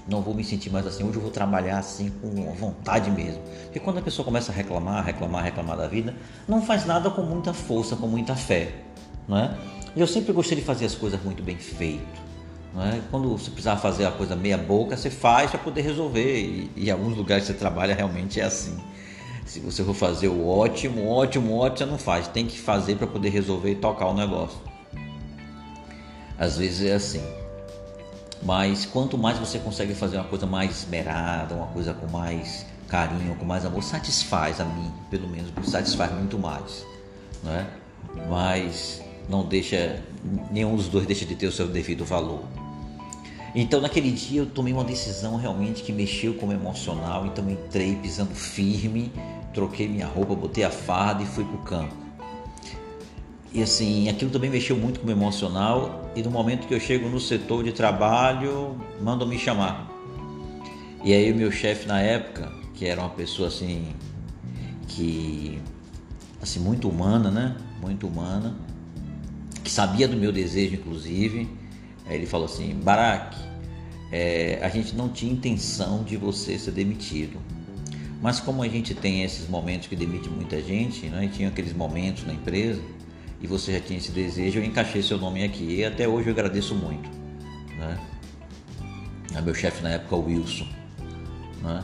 Não 0.08 0.22
vou 0.22 0.36
me 0.36 0.44
sentir 0.44 0.70
mais 0.70 0.86
assim, 0.86 1.04
hoje 1.04 1.16
eu 1.16 1.22
vou 1.22 1.32
trabalhar 1.32 1.80
assim 1.80 2.12
com 2.22 2.30
vontade 2.54 3.10
mesmo. 3.10 3.42
Porque 3.64 3.80
quando 3.80 3.98
a 3.98 4.02
pessoa 4.02 4.24
começa 4.24 4.52
a 4.52 4.56
reclamar, 4.56 5.04
reclamar, 5.04 5.44
reclamar 5.44 5.78
da 5.78 5.88
vida, 5.88 6.16
não 6.48 6.62
faz 6.62 6.86
nada 6.86 7.10
com 7.10 7.24
muita 7.24 7.54
força, 7.54 7.96
com 7.96 8.08
muita 8.08 8.36
fé. 8.36 8.72
Não 9.28 9.38
é? 9.38 9.58
Eu 9.98 10.06
sempre 10.06 10.32
gostei 10.32 10.58
de 10.58 10.64
fazer 10.64 10.86
as 10.86 10.94
coisas 10.94 11.22
muito 11.24 11.42
bem 11.42 11.58
feito. 11.58 12.24
Não 12.74 12.84
é? 12.84 13.02
Quando 13.10 13.30
você 13.30 13.50
precisar 13.50 13.78
fazer 13.78 14.06
a 14.06 14.12
coisa 14.12 14.36
meia 14.36 14.58
boca, 14.58 14.96
você 14.96 15.10
faz 15.10 15.50
para 15.50 15.60
poder 15.60 15.82
resolver. 15.82 16.40
E, 16.40 16.72
e 16.76 16.88
em 16.88 16.92
alguns 16.92 17.18
lugares 17.18 17.46
que 17.46 17.54
você 17.54 17.58
trabalha 17.58 17.96
realmente 17.96 18.40
é 18.40 18.44
assim. 18.44 18.78
Se 19.46 19.60
você 19.60 19.84
for 19.84 19.96
fazer 19.96 20.28
o 20.28 20.48
ótimo, 20.48 21.08
ótimo, 21.08 21.56
ótimo, 21.56 21.78
você 21.78 21.86
não 21.86 21.98
faz. 21.98 22.28
Tem 22.28 22.46
que 22.46 22.60
fazer 22.60 22.96
para 22.96 23.08
poder 23.08 23.30
resolver 23.30 23.72
e 23.72 23.76
tocar 23.76 24.08
o 24.08 24.14
negócio. 24.14 24.60
Às 26.38 26.58
vezes 26.58 26.86
é 26.86 26.94
assim. 26.94 27.24
Mas 28.46 28.86
quanto 28.86 29.18
mais 29.18 29.40
você 29.40 29.58
consegue 29.58 29.96
fazer 29.96 30.18
uma 30.18 30.26
coisa 30.26 30.46
mais 30.46 30.84
esmerada, 30.84 31.56
uma 31.56 31.66
coisa 31.68 31.96
com 31.96 32.06
mais 32.08 32.64
carinho, 32.88 33.36
com 33.36 33.44
mais 33.44 33.66
amor, 33.66 33.82
satisfaz 33.84 34.62
a 34.62 34.66
mim, 34.66 34.94
pelo 35.10 35.28
menos, 35.28 35.52
satisfaz 35.68 36.14
muito 36.14 36.38
mais, 36.38 36.86
não 37.44 37.52
é? 37.52 37.66
Mas 38.30 39.02
não 39.28 39.44
deixa 39.44 40.00
nenhum 40.52 40.76
dos 40.76 40.88
dois 40.88 41.08
deixa 41.08 41.26
de 41.26 41.36
ter 41.36 41.48
o 41.48 41.52
seu 41.52 41.68
devido 41.68 42.06
valor. 42.06 42.44
Então 43.56 43.82
naquele 43.82 44.12
dia 44.12 44.42
eu 44.42 44.46
tomei 44.46 44.74
uma 44.74 44.84
decisão 44.84 45.38
realmente 45.38 45.82
que 45.82 45.92
mexeu 45.92 46.36
com 46.36 46.48
o 46.48 46.54
emocional, 46.54 47.26
então 47.26 47.50
entrei 47.50 47.96
pisando 47.96 48.36
firme, 48.36 49.12
troquei 49.56 49.88
minha 49.88 50.06
roupa, 50.06 50.36
botei 50.36 50.64
a 50.64 50.70
farda 50.70 51.24
e 51.24 51.26
fui 51.26 51.44
para 51.44 51.56
o 51.56 51.64
campo. 51.64 52.05
E 53.56 53.64
assim, 53.64 54.10
aquilo 54.10 54.30
também 54.30 54.50
mexeu 54.50 54.76
muito 54.76 55.00
com 55.00 55.08
o 55.08 55.12
emocional 55.12 56.12
e 56.14 56.22
no 56.22 56.30
momento 56.30 56.68
que 56.68 56.74
eu 56.74 56.80
chego 56.80 57.08
no 57.08 57.22
setor 57.22 57.64
de 57.64 57.72
trabalho, 57.72 58.76
mandam 59.02 59.26
me 59.26 59.40
chamar. 59.40 59.90
E 61.06 61.14
aí 61.14 61.32
o 61.32 61.36
meu 61.36 61.50
chefe 61.50 61.88
na 61.88 62.02
época, 62.02 62.52
que 62.74 62.86
era 62.86 63.00
uma 63.00 63.12
pessoa 63.12 63.48
assim 63.48 63.94
que 64.90 65.58
assim 66.42 66.60
muito 66.60 66.90
humana, 66.90 67.32
né? 67.32 67.56
Muito 67.80 68.06
humana, 68.06 68.58
que 69.64 69.72
sabia 69.72 70.06
do 70.06 70.18
meu 70.18 70.34
desejo 70.34 70.76
inclusive, 70.76 71.48
ele 72.10 72.26
falou 72.26 72.48
assim: 72.48 72.78
"Barack, 72.84 73.38
é, 74.12 74.60
a 74.62 74.68
gente 74.68 74.94
não 74.94 75.08
tinha 75.08 75.32
intenção 75.32 76.04
de 76.04 76.18
você 76.18 76.60
ser 76.60 76.72
demitido. 76.72 77.40
Mas 78.22 78.42
como 78.42 78.62
a 78.64 78.68
gente 78.68 78.94
tem 78.94 79.24
esses 79.24 79.48
momentos 79.48 79.88
que 79.88 79.96
demite 79.96 80.28
muita 80.28 80.62
gente, 80.62 81.06
né? 81.06 81.24
E 81.24 81.30
tinha 81.30 81.48
aqueles 81.48 81.72
momentos 81.72 82.26
na 82.26 82.34
empresa, 82.34 82.82
e 83.42 83.48
você 83.48 83.74
já 83.74 83.80
tinha 83.80 83.98
esse 83.98 84.12
desejo, 84.12 84.60
eu 84.60 84.64
encaixei 84.64 85.02
seu 85.02 85.18
nome 85.18 85.44
aqui 85.44 85.76
e 85.76 85.86
até 85.86 86.08
hoje 86.08 86.30
eu 86.30 86.34
agradeço 86.34 86.74
muito. 86.74 87.10
Né? 87.78 88.00
É 89.36 89.42
meu 89.42 89.54
chefe 89.54 89.84
na 89.84 89.90
época, 89.90 90.16
o 90.16 90.26
Wilson. 90.26 90.68
Né? 91.62 91.84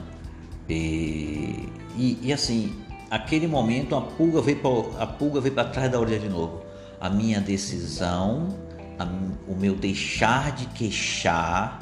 E, 0.70 1.70
e, 1.98 2.20
e, 2.22 2.34
assim, 2.34 2.74
aquele 3.10 3.48
momento 3.48 3.96
a 3.96 4.02
pulga 4.02 4.42
veio 4.42 4.58
para 4.60 5.04
a 5.04 5.08
pulga 5.08 5.42
veio 5.42 5.54
trás 5.54 5.92
da 5.92 6.00
orelha 6.00 6.20
de 6.20 6.30
novo. 6.30 6.64
A 7.00 7.10
minha 7.10 7.42
decisão, 7.42 8.58
a, 8.98 9.06
o 9.48 9.56
meu 9.56 9.76
deixar 9.76 10.54
de 10.54 10.66
queixar, 10.68 11.82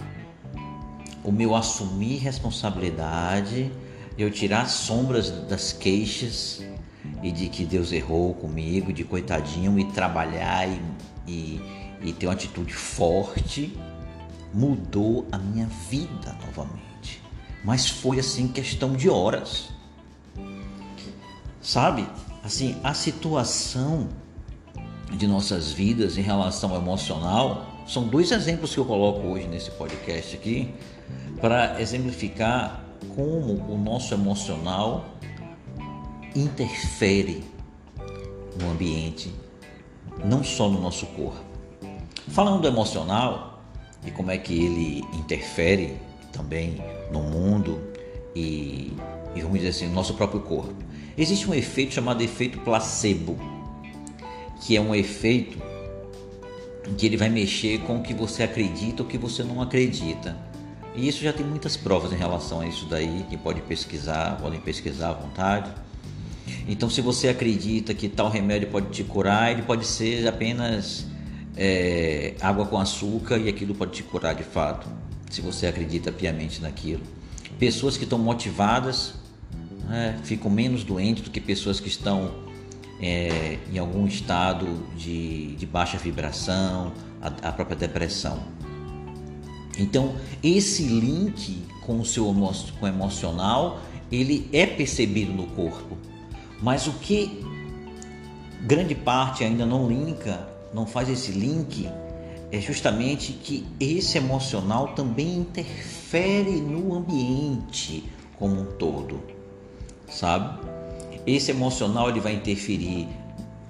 o 1.24 1.32
meu 1.32 1.56
assumir 1.56 2.18
responsabilidade, 2.18 3.72
eu 4.18 4.32
tirar 4.32 4.64
as 4.64 4.72
sombras 4.72 5.30
das 5.48 5.72
queixas 5.72 6.64
e 7.22 7.32
de 7.32 7.48
que 7.48 7.66
Deus 7.66 7.92
errou 7.92 8.34
comigo, 8.34 8.92
de 8.92 9.04
coitadinho, 9.04 9.80
e 9.80 9.86
trabalhar 9.92 10.68
e, 10.68 10.82
e, 11.28 11.62
e 12.02 12.14
ter 12.14 12.28
uma 12.28 12.34
atitude 12.34 12.74
forte, 12.74 13.78
mudou 14.54 15.28
a 15.32 15.38
minha 15.38 15.68
vida 15.90 16.36
novamente. 16.46 17.22
Mas 17.64 17.90
foi 17.90 18.20
assim 18.20 18.48
questão 18.48 18.94
de 18.94 19.10
horas. 19.10 19.70
Sabe? 21.62 22.08
Assim, 22.44 22.78
a 22.84 22.94
situação 22.94 24.10
de 25.12 25.28
nossas 25.28 25.72
vidas 25.72 26.18
em 26.18 26.22
relação 26.22 26.72
ao 26.72 26.82
emocional 26.82 27.84
são 27.88 28.08
dois 28.08 28.32
exemplos 28.32 28.74
que 28.74 28.80
eu 28.80 28.86
coloco 28.86 29.28
hoje 29.28 29.48
nesse 29.48 29.72
podcast 29.72 30.36
aqui 30.36 30.74
para 31.42 31.82
exemplificar 31.82 32.84
como 33.16 33.54
o 33.72 33.78
nosso 33.78 34.14
emocional 34.14 35.06
interfere 36.36 37.44
no 38.60 38.72
ambiente, 38.72 39.34
não 40.24 40.44
só 40.44 40.70
no 40.70 40.82
nosso 40.82 41.06
corpo. 41.08 41.44
Falando 42.30 42.62
do 42.62 42.68
emocional 42.68 43.64
e 44.06 44.12
como 44.12 44.32
é 44.32 44.38
que 44.38 44.54
ele 44.54 45.04
interfere 45.14 45.98
também 46.32 46.82
no 47.12 47.22
mundo 47.22 47.82
e, 48.36 48.94
e 49.36 49.42
vamos 49.42 49.58
dizer 49.58 49.70
assim, 49.70 49.88
no 49.88 49.94
nosso 49.94 50.14
próprio 50.14 50.42
corpo. 50.42 50.74
Existe 51.18 51.50
um 51.50 51.54
efeito 51.54 51.94
chamado 51.94 52.22
efeito 52.22 52.60
placebo, 52.60 53.38
que 54.62 54.78
é 54.78 54.82
um 54.82 54.96
efeito 54.96 55.58
que 56.98 57.06
ele 57.06 57.18
vai 57.18 57.30
mexer 57.30 57.80
com 57.82 57.98
o 57.98 58.04
que 58.04 58.14
você 58.14 58.44
acredita 58.44 59.04
ou 59.04 59.08
o 59.08 59.12
que 59.12 59.18
você 59.18 59.44
não 59.44 59.62
acredita. 59.62 60.38
E 60.96 61.08
isso 61.08 61.24
já 61.24 61.32
tem 61.32 61.46
muitas 61.46 61.78
provas 61.78 62.12
em 62.12 62.16
relação 62.16 62.62
a 62.62 62.68
isso 62.68 62.86
daí, 62.86 63.26
que 63.30 63.38
pode 63.38 63.62
pesquisar, 63.62 64.38
podem 64.42 64.60
pesquisar 64.60 65.10
à 65.10 65.14
vontade. 65.14 65.72
Então, 66.68 66.90
se 66.90 67.02
você 67.02 67.30
acredita 67.30 67.94
que 67.94 68.08
tal 68.08 68.30
remédio 68.30 68.68
pode 68.70 68.90
te 68.90 69.04
curar, 69.04 69.52
ele 69.52 69.62
pode 69.62 69.86
ser 69.86 70.28
apenas 70.28 71.06
é, 71.56 72.36
água 72.42 72.66
com 72.66 72.78
açúcar 72.78 73.38
e 73.38 73.50
aquilo 73.50 73.74
pode 73.76 73.92
te 73.92 74.04
curar 74.04 74.36
de 74.36 74.44
fato, 74.44 74.88
se 75.30 75.42
você 75.42 75.68
acredita 75.68 76.12
piamente 76.12 76.62
naquilo. 76.62 77.02
Pessoas 77.58 77.98
que 77.98 78.04
estão 78.04 78.20
motivadas 78.20 79.16
né, 79.88 80.20
ficam 80.24 80.50
menos 80.50 80.84
doentes 80.84 81.24
do 81.24 81.32
que 81.32 81.42
pessoas 81.42 81.80
que 81.80 81.88
estão 81.88 82.32
é, 83.02 83.58
em 83.72 83.78
algum 83.78 84.06
estado 84.06 84.86
de, 84.96 85.56
de 85.56 85.66
baixa 85.66 85.98
vibração, 85.98 86.94
a, 87.22 87.50
a 87.50 87.52
própria 87.52 87.76
depressão. 87.76 88.44
Então, 89.78 90.16
esse 90.44 90.84
link 90.84 91.64
com 91.82 92.00
o 92.00 92.06
seu 92.06 92.26
com 92.80 92.86
o 92.86 92.88
emocional, 92.88 93.82
ele 94.12 94.48
é 94.54 94.66
percebido 94.66 95.34
no 95.34 95.48
corpo. 95.48 95.98
Mas 96.62 96.88
o 96.88 96.94
que 96.94 97.44
grande 98.62 98.94
parte 98.96 99.44
ainda 99.44 99.66
não 99.66 99.88
linka, 99.88 100.48
não 100.74 100.86
faz 100.86 101.10
esse 101.10 101.32
link, 101.32 101.90
é 102.52 102.60
justamente 102.60 103.34
que 103.34 103.66
esse 103.80 104.18
emocional 104.18 104.90
também 104.90 105.38
interfere 105.38 106.60
no 106.62 106.96
ambiente 106.96 108.04
como 108.38 108.62
um 108.62 108.66
todo, 108.66 109.22
sabe? 110.10 110.60
Esse 111.26 111.52
emocional 111.52 112.10
ele 112.10 112.20
vai 112.20 112.34
interferir 112.34 113.08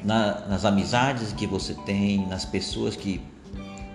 na, 0.04 0.48
nas 0.48 0.66
amizades 0.66 1.34
que 1.34 1.46
você 1.46 1.74
tem, 1.74 2.26
nas 2.28 2.46
pessoas 2.46 2.96
que, 2.96 3.22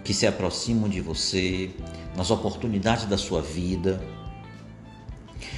que 0.05 0.13
se 0.13 0.27
aproximam 0.27 0.89
de 0.89 1.01
você, 1.01 1.71
nas 2.17 2.31
oportunidades 2.31 3.07
da 3.07 3.17
sua 3.17 3.41
vida, 3.41 4.01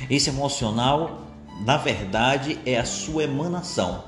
Esse 0.08 0.30
emocional, 0.30 1.25
na 1.64 1.76
verdade, 1.76 2.58
é 2.64 2.78
a 2.78 2.84
sua 2.84 3.24
emanação. 3.24 4.04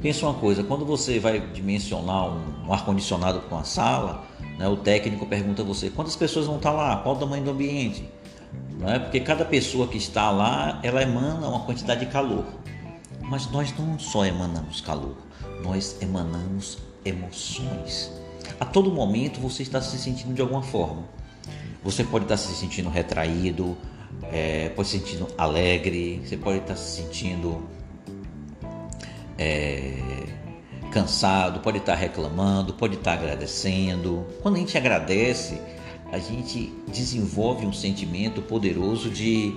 Pensa 0.00 0.26
uma 0.26 0.34
coisa, 0.34 0.62
quando 0.62 0.84
você 0.84 1.18
vai 1.18 1.40
dimensionar 1.40 2.28
um, 2.28 2.66
um 2.66 2.72
ar-condicionado 2.72 3.40
para 3.40 3.56
uma 3.56 3.64
sala, 3.64 4.24
né, 4.58 4.68
o 4.68 4.76
técnico 4.76 5.24
pergunta 5.26 5.62
a 5.62 5.64
você 5.64 5.90
quantas 5.90 6.14
pessoas 6.14 6.46
vão 6.46 6.56
estar 6.56 6.72
lá, 6.72 6.96
qual 6.98 7.16
o 7.16 7.18
tamanho 7.18 7.44
do 7.44 7.50
ambiente. 7.50 8.08
Não 8.78 8.88
é? 8.88 8.98
Porque 8.98 9.20
cada 9.20 9.44
pessoa 9.44 9.86
que 9.86 9.96
está 9.96 10.30
lá, 10.30 10.80
ela 10.82 11.02
emana 11.02 11.48
uma 11.48 11.60
quantidade 11.60 12.04
de 12.04 12.12
calor. 12.12 12.44
Mas 13.22 13.50
nós 13.50 13.72
não 13.78 13.98
só 13.98 14.24
emanamos 14.26 14.80
calor, 14.80 15.16
nós 15.62 15.96
emanamos 16.00 16.78
emoções. 17.04 18.12
A 18.60 18.64
todo 18.64 18.90
momento 18.90 19.40
você 19.40 19.62
está 19.62 19.80
se 19.80 19.98
sentindo 19.98 20.34
de 20.34 20.42
alguma 20.42 20.62
forma. 20.62 21.04
Você 21.82 22.04
pode 22.04 22.24
estar 22.24 22.36
se 22.36 22.54
sentindo 22.54 22.88
retraído, 22.88 23.76
é, 24.22 24.68
pode 24.70 24.88
se 24.88 24.98
sentindo 24.98 25.28
alegre, 25.36 26.20
você 26.24 26.36
pode 26.36 26.58
estar 26.58 26.76
se 26.76 27.02
sentindo 27.02 27.62
é, 29.38 29.96
cansado, 30.90 31.60
pode 31.60 31.78
estar 31.78 31.94
reclamando, 31.94 32.74
pode 32.74 32.94
estar 32.94 33.14
agradecendo. 33.14 34.26
Quando 34.42 34.56
a 34.56 34.58
gente 34.58 34.76
agradece, 34.78 35.60
a 36.12 36.18
gente 36.18 36.72
desenvolve 36.88 37.66
um 37.66 37.72
sentimento 37.72 38.40
poderoso 38.42 39.10
de, 39.10 39.54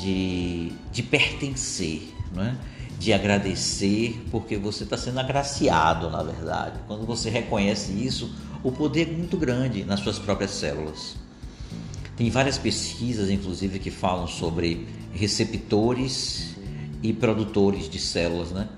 de, 0.00 0.72
de 0.92 1.02
pertencer, 1.02 2.12
não 2.34 2.44
é? 2.44 2.56
de 2.98 3.12
agradecer, 3.12 4.22
porque 4.30 4.56
você 4.56 4.84
está 4.84 4.96
sendo 4.96 5.20
agraciado, 5.20 6.10
na 6.10 6.22
verdade. 6.22 6.78
Quando 6.86 7.04
você 7.04 7.28
reconhece 7.28 7.92
isso, 7.92 8.34
o 8.62 8.72
poder 8.72 9.08
é 9.08 9.12
muito 9.12 9.36
grande 9.36 9.84
nas 9.84 10.00
suas 10.00 10.18
próprias 10.18 10.52
células. 10.52 11.16
Tem 12.16 12.30
várias 12.30 12.56
pesquisas, 12.56 13.28
inclusive, 13.28 13.78
que 13.78 13.90
falam 13.90 14.26
sobre 14.26 14.88
receptores 15.12 16.56
e 17.02 17.12
produtores 17.12 17.88
de 17.88 17.98
células, 17.98 18.52
né? 18.52 18.68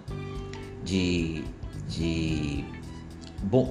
De, 0.85 1.45
de 1.89 2.65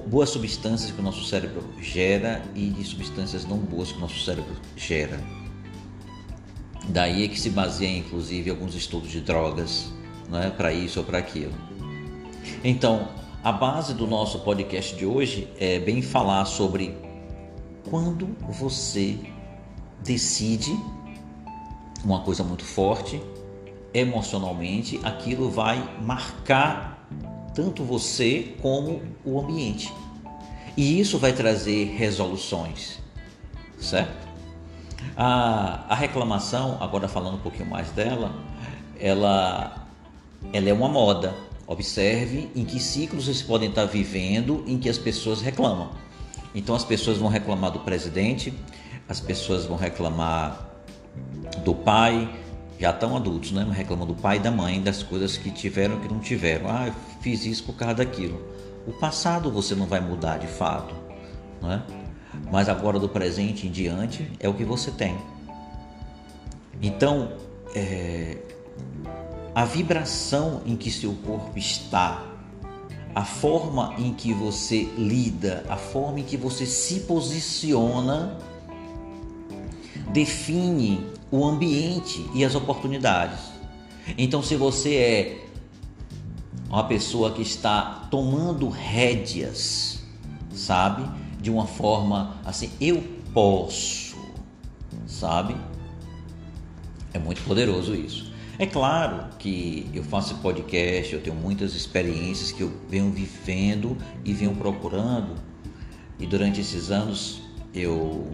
boas 0.06 0.30
substâncias 0.30 0.90
que 0.90 1.00
o 1.00 1.02
nosso 1.02 1.24
cérebro 1.24 1.62
gera 1.82 2.42
e 2.54 2.70
de 2.70 2.82
substâncias 2.84 3.44
não 3.44 3.58
boas 3.58 3.92
que 3.92 3.98
o 3.98 4.00
nosso 4.00 4.18
cérebro 4.20 4.56
gera. 4.74 5.20
Daí 6.88 7.24
é 7.24 7.28
que 7.28 7.38
se 7.38 7.50
baseia, 7.50 7.98
inclusive, 7.98 8.48
alguns 8.48 8.74
estudos 8.74 9.10
de 9.10 9.20
drogas, 9.20 9.92
né, 10.30 10.50
para 10.56 10.72
isso 10.72 11.00
ou 11.00 11.04
para 11.04 11.18
aquilo. 11.18 11.52
Então, 12.64 13.08
a 13.44 13.52
base 13.52 13.92
do 13.92 14.06
nosso 14.06 14.40
podcast 14.40 14.96
de 14.96 15.04
hoje 15.04 15.48
é 15.60 15.78
bem 15.78 16.00
falar 16.00 16.46
sobre 16.46 16.96
quando 17.90 18.34
você 18.48 19.18
decide 20.02 20.78
uma 22.04 22.20
coisa 22.20 22.44
muito 22.44 22.64
forte, 22.64 23.20
emocionalmente, 23.92 25.00
aquilo 25.02 25.50
vai 25.50 25.82
marcar 26.00 27.06
tanto 27.54 27.82
você 27.82 28.54
como 28.62 29.02
o 29.24 29.40
ambiente. 29.40 29.92
E 30.76 31.00
isso 31.00 31.18
vai 31.18 31.32
trazer 31.32 31.96
resoluções, 31.96 32.98
certo? 33.80 34.28
A, 35.16 35.86
a 35.88 35.94
reclamação, 35.94 36.78
agora 36.80 37.08
falando 37.08 37.34
um 37.34 37.40
pouquinho 37.40 37.68
mais 37.68 37.90
dela, 37.90 38.32
ela 39.00 39.88
ela 40.52 40.68
é 40.68 40.72
uma 40.72 40.88
moda. 40.88 41.34
Observe 41.66 42.48
em 42.54 42.64
que 42.64 42.80
ciclos 42.80 43.26
vocês 43.26 43.42
podem 43.42 43.68
estar 43.68 43.84
vivendo 43.84 44.64
em 44.66 44.78
que 44.78 44.88
as 44.88 44.96
pessoas 44.96 45.40
reclamam. 45.40 45.90
Então 46.54 46.74
as 46.74 46.84
pessoas 46.84 47.18
vão 47.18 47.28
reclamar 47.28 47.72
do 47.72 47.80
presidente, 47.80 48.54
as 49.08 49.20
pessoas 49.20 49.64
vão 49.64 49.76
reclamar 49.76 50.68
do 51.64 51.74
pai, 51.74 52.28
já 52.78 52.90
estão 52.90 53.16
adultos, 53.16 53.52
né? 53.52 53.66
Reclamam 53.70 54.06
do 54.06 54.14
pai 54.14 54.36
e 54.36 54.40
da 54.40 54.50
mãe, 54.50 54.80
das 54.80 55.02
coisas 55.02 55.36
que 55.36 55.50
tiveram 55.50 55.98
que 55.98 56.08
não 56.08 56.20
tiveram. 56.20 56.68
Ah, 56.68 56.88
eu 56.88 56.94
fiz 57.20 57.44
isso 57.44 57.64
por 57.64 57.74
causa 57.74 57.96
daquilo. 57.96 58.40
O 58.86 58.92
passado 58.92 59.50
você 59.50 59.74
não 59.74 59.86
vai 59.86 60.00
mudar 60.00 60.38
de 60.38 60.46
fato, 60.46 60.94
não 61.60 61.72
é? 61.72 61.82
Mas 62.52 62.68
agora 62.68 62.98
do 62.98 63.08
presente 63.08 63.66
em 63.66 63.70
diante 63.70 64.30
é 64.38 64.48
o 64.48 64.54
que 64.54 64.64
você 64.64 64.90
tem. 64.90 65.16
Então, 66.80 67.32
é, 67.74 68.38
a 69.54 69.64
vibração 69.64 70.62
em 70.64 70.76
que 70.76 70.90
seu 70.90 71.12
corpo 71.26 71.58
está, 71.58 72.24
a 73.14 73.24
forma 73.24 73.94
em 73.98 74.14
que 74.14 74.32
você 74.32 74.84
lida, 74.96 75.64
a 75.68 75.76
forma 75.76 76.20
em 76.20 76.22
que 76.22 76.36
você 76.36 76.64
se 76.64 77.00
posiciona, 77.00 78.38
define 80.12 81.06
o 81.30 81.44
ambiente 81.44 82.24
e 82.34 82.44
as 82.44 82.54
oportunidades. 82.54 83.38
Então, 84.16 84.42
se 84.42 84.56
você 84.56 84.94
é 84.94 85.48
uma 86.68 86.84
pessoa 86.84 87.32
que 87.32 87.42
está 87.42 88.06
tomando 88.10 88.68
rédeas, 88.68 90.00
sabe, 90.52 91.04
de 91.40 91.50
uma 91.50 91.66
forma 91.66 92.36
assim, 92.44 92.70
eu 92.80 93.02
posso, 93.32 94.16
sabe? 95.06 95.56
É 97.12 97.18
muito 97.18 97.42
poderoso 97.42 97.94
isso. 97.94 98.32
É 98.58 98.66
claro 98.66 99.28
que 99.38 99.88
eu 99.94 100.02
faço 100.02 100.34
podcast, 100.36 101.14
eu 101.14 101.22
tenho 101.22 101.36
muitas 101.36 101.74
experiências 101.74 102.50
que 102.50 102.62
eu 102.62 102.72
venho 102.88 103.10
vivendo 103.10 103.96
e 104.24 104.32
venho 104.32 104.54
procurando. 104.56 105.36
E 106.18 106.26
durante 106.26 106.60
esses 106.60 106.90
anos 106.90 107.40
eu, 107.72 108.26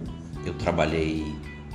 eu 0.47 0.55
trabalhei 0.55 1.27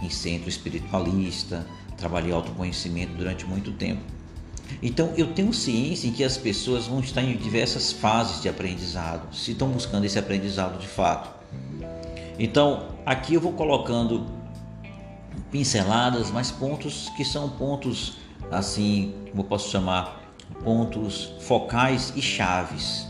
em 0.02 0.10
centro 0.10 0.50
espiritualista, 0.50 1.66
trabalhei 1.98 2.32
autoconhecimento 2.32 3.14
durante 3.14 3.46
muito 3.46 3.72
tempo. 3.72 4.02
Então 4.82 5.14
eu 5.18 5.34
tenho 5.34 5.54
ciência 5.54 6.08
em 6.08 6.12
que 6.12 6.24
as 6.24 6.38
pessoas 6.38 6.88
vão 6.88 7.00
estar 7.00 7.22
em 7.22 7.36
diversas 7.36 7.92
fases 7.92 8.42
de 8.42 8.48
aprendizado, 8.48 9.34
se 9.36 9.52
estão 9.52 9.70
buscando 9.70 10.06
esse 10.06 10.18
aprendizado 10.18 10.80
de 10.80 10.88
fato. 10.88 11.30
Então 12.38 12.90
aqui 13.06 13.34
eu 13.34 13.42
vou 13.42 13.54
colocando 13.54 14.28
pinceladas, 15.52 16.30
mas 16.30 16.52
pontos 16.52 17.10
que 17.18 17.26
são 17.26 17.50
pontos 17.50 18.18
assim, 18.52 19.14
como 19.30 19.42
eu 19.42 19.46
posso 19.46 19.70
chamar, 19.70 20.22
pontos 20.64 21.34
focais 21.42 22.14
e 22.16 22.22
chaves. 22.22 23.08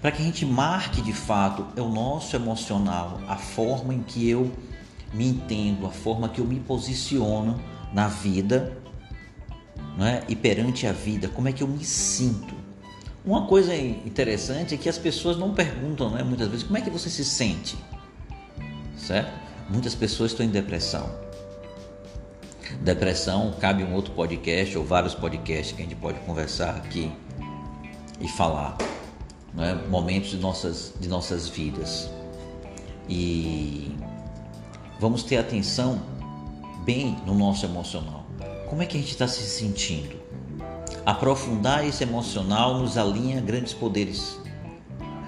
Para 0.00 0.12
que 0.12 0.20
a 0.20 0.24
gente 0.24 0.44
marque 0.44 1.00
de 1.00 1.12
fato 1.12 1.66
é 1.76 1.80
o 1.80 1.88
nosso 1.88 2.36
emocional, 2.36 3.20
a 3.26 3.36
forma 3.36 3.94
em 3.94 4.02
que 4.02 4.28
eu 4.28 4.52
me 5.14 5.28
entendo, 5.28 5.86
a 5.86 5.90
forma 5.90 6.28
que 6.28 6.40
eu 6.40 6.44
me 6.44 6.58
posiciono 6.60 7.60
na 7.92 8.08
vida 8.08 8.76
né? 9.96 10.22
e 10.28 10.34
perante 10.34 10.86
a 10.86 10.92
vida, 10.92 11.28
como 11.28 11.48
é 11.48 11.52
que 11.52 11.62
eu 11.62 11.68
me 11.68 11.84
sinto. 11.84 12.54
Uma 13.24 13.46
coisa 13.46 13.74
interessante 13.74 14.74
é 14.74 14.76
que 14.76 14.88
as 14.88 14.98
pessoas 14.98 15.38
não 15.38 15.54
perguntam 15.54 16.10
né, 16.10 16.22
muitas 16.22 16.48
vezes 16.48 16.64
como 16.64 16.76
é 16.76 16.80
que 16.80 16.90
você 16.90 17.08
se 17.08 17.24
sente, 17.24 17.76
certo? 18.98 19.32
Muitas 19.70 19.94
pessoas 19.94 20.32
estão 20.32 20.44
em 20.44 20.50
depressão. 20.50 21.08
Depressão, 22.80 23.54
cabe 23.58 23.82
um 23.82 23.94
outro 23.94 24.12
podcast 24.12 24.76
ou 24.76 24.84
vários 24.84 25.14
podcasts 25.14 25.74
que 25.74 25.80
a 25.80 25.84
gente 25.84 25.96
pode 25.96 26.18
conversar 26.20 26.76
aqui 26.76 27.10
e 28.20 28.28
falar. 28.28 28.76
Né? 29.54 29.74
Momentos 29.88 30.30
de 30.30 30.36
nossas, 30.36 30.92
de 31.00 31.08
nossas 31.08 31.48
vidas. 31.48 32.10
E 33.08 33.96
vamos 34.98 35.22
ter 35.22 35.36
atenção 35.36 36.00
bem 36.84 37.16
no 37.26 37.34
nosso 37.34 37.66
emocional. 37.66 38.24
Como 38.68 38.82
é 38.82 38.86
que 38.86 38.96
a 38.96 39.00
gente 39.00 39.10
está 39.10 39.26
se 39.26 39.42
sentindo? 39.42 40.16
Aprofundar 41.04 41.86
esse 41.86 42.02
emocional 42.02 42.78
nos 42.78 42.96
alinha 42.96 43.38
a 43.38 43.40
grandes 43.40 43.72
poderes, 43.72 44.38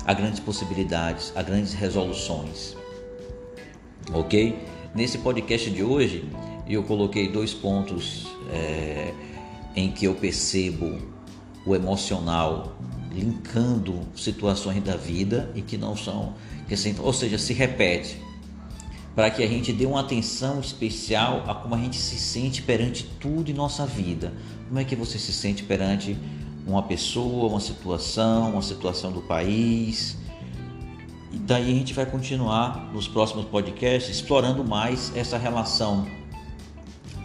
a 0.05 0.12
grandes 0.14 0.40
possibilidades, 0.40 1.33
a 1.35 1.42
grandes 1.42 1.74
resoluções. 1.74 2.76
Ok? 4.12 4.59
Nesse 4.94 5.18
podcast 5.18 5.70
de 5.70 5.83
hoje, 5.83 6.24
eu 6.68 6.83
coloquei 6.83 7.29
dois 7.29 7.52
pontos 7.52 8.26
é, 8.52 9.12
em 9.74 9.90
que 9.90 10.07
eu 10.07 10.14
percebo 10.14 10.98
o 11.66 11.74
emocional 11.74 12.76
linkando 13.12 14.00
situações 14.14 14.83
da 14.83 14.96
vida 14.96 15.50
e 15.55 15.62
que 15.62 15.76
não 15.76 15.96
são, 15.96 16.35
que 16.68 16.74
assim, 16.74 16.94
ou 16.98 17.12
seja, 17.12 17.38
se 17.38 17.52
repete, 17.52 18.20
para 19.16 19.31
que 19.31 19.42
a 19.42 19.48
gente 19.48 19.72
dê 19.72 19.87
uma 19.87 20.00
atenção 20.00 20.61
especial 20.61 21.42
a 21.48 21.55
como 21.55 21.74
a 21.74 21.79
gente 21.79 21.96
se 21.96 22.18
sente 22.18 22.61
perante 22.61 23.02
tudo 23.18 23.50
em 23.50 23.55
nossa 23.55 23.87
vida. 23.87 24.35
Como 24.68 24.79
é 24.79 24.85
que 24.85 24.94
você 24.94 25.18
se 25.18 25.33
sente 25.33 25.62
perante 25.62 26.18
uma 26.66 26.83
pessoa, 26.83 27.48
uma 27.48 27.61
situação, 27.61 28.52
uma 28.52 28.61
situação 28.61 29.11
do 29.11 29.22
país? 29.22 30.18
E 31.33 31.38
daí 31.38 31.72
a 31.72 31.74
gente 31.74 31.94
vai 31.94 32.05
continuar 32.05 32.92
nos 32.92 33.09
próximos 33.09 33.46
podcasts 33.46 34.14
explorando 34.14 34.62
mais 34.62 35.11
essa 35.16 35.38
relação 35.38 36.07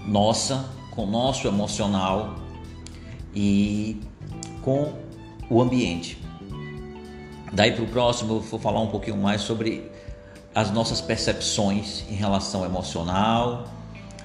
nossa, 0.07 0.69
com 0.91 1.03
o 1.03 1.11
nosso 1.11 1.45
emocional 1.45 2.35
e 3.35 3.99
com 4.61 4.93
o 5.49 5.61
ambiente. 5.61 6.17
Daí 7.51 7.73
para 7.73 7.83
o 7.83 7.87
próximo 7.87 8.35
eu 8.35 8.39
vou 8.39 8.59
falar 8.59 8.79
um 8.79 8.87
pouquinho 8.87 9.17
mais 9.17 9.41
sobre 9.41 9.91
as 10.53 10.71
nossas 10.71 11.01
percepções 11.01 12.03
em 12.09 12.15
relação 12.15 12.65
emocional, 12.65 13.65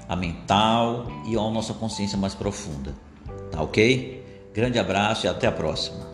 a 0.09 0.17
mental 0.17 1.07
e 1.27 1.37
a 1.37 1.51
nossa 1.51 1.75
consciência 1.75 2.19
mais 2.19 2.35
profunda. 2.35 2.95
Tá 3.51 3.63
ok? 3.63 4.51
Grande 4.53 4.79
abraço 4.79 5.27
e 5.27 5.29
até 5.29 5.47
a 5.47 5.53
próxima. 5.53 6.06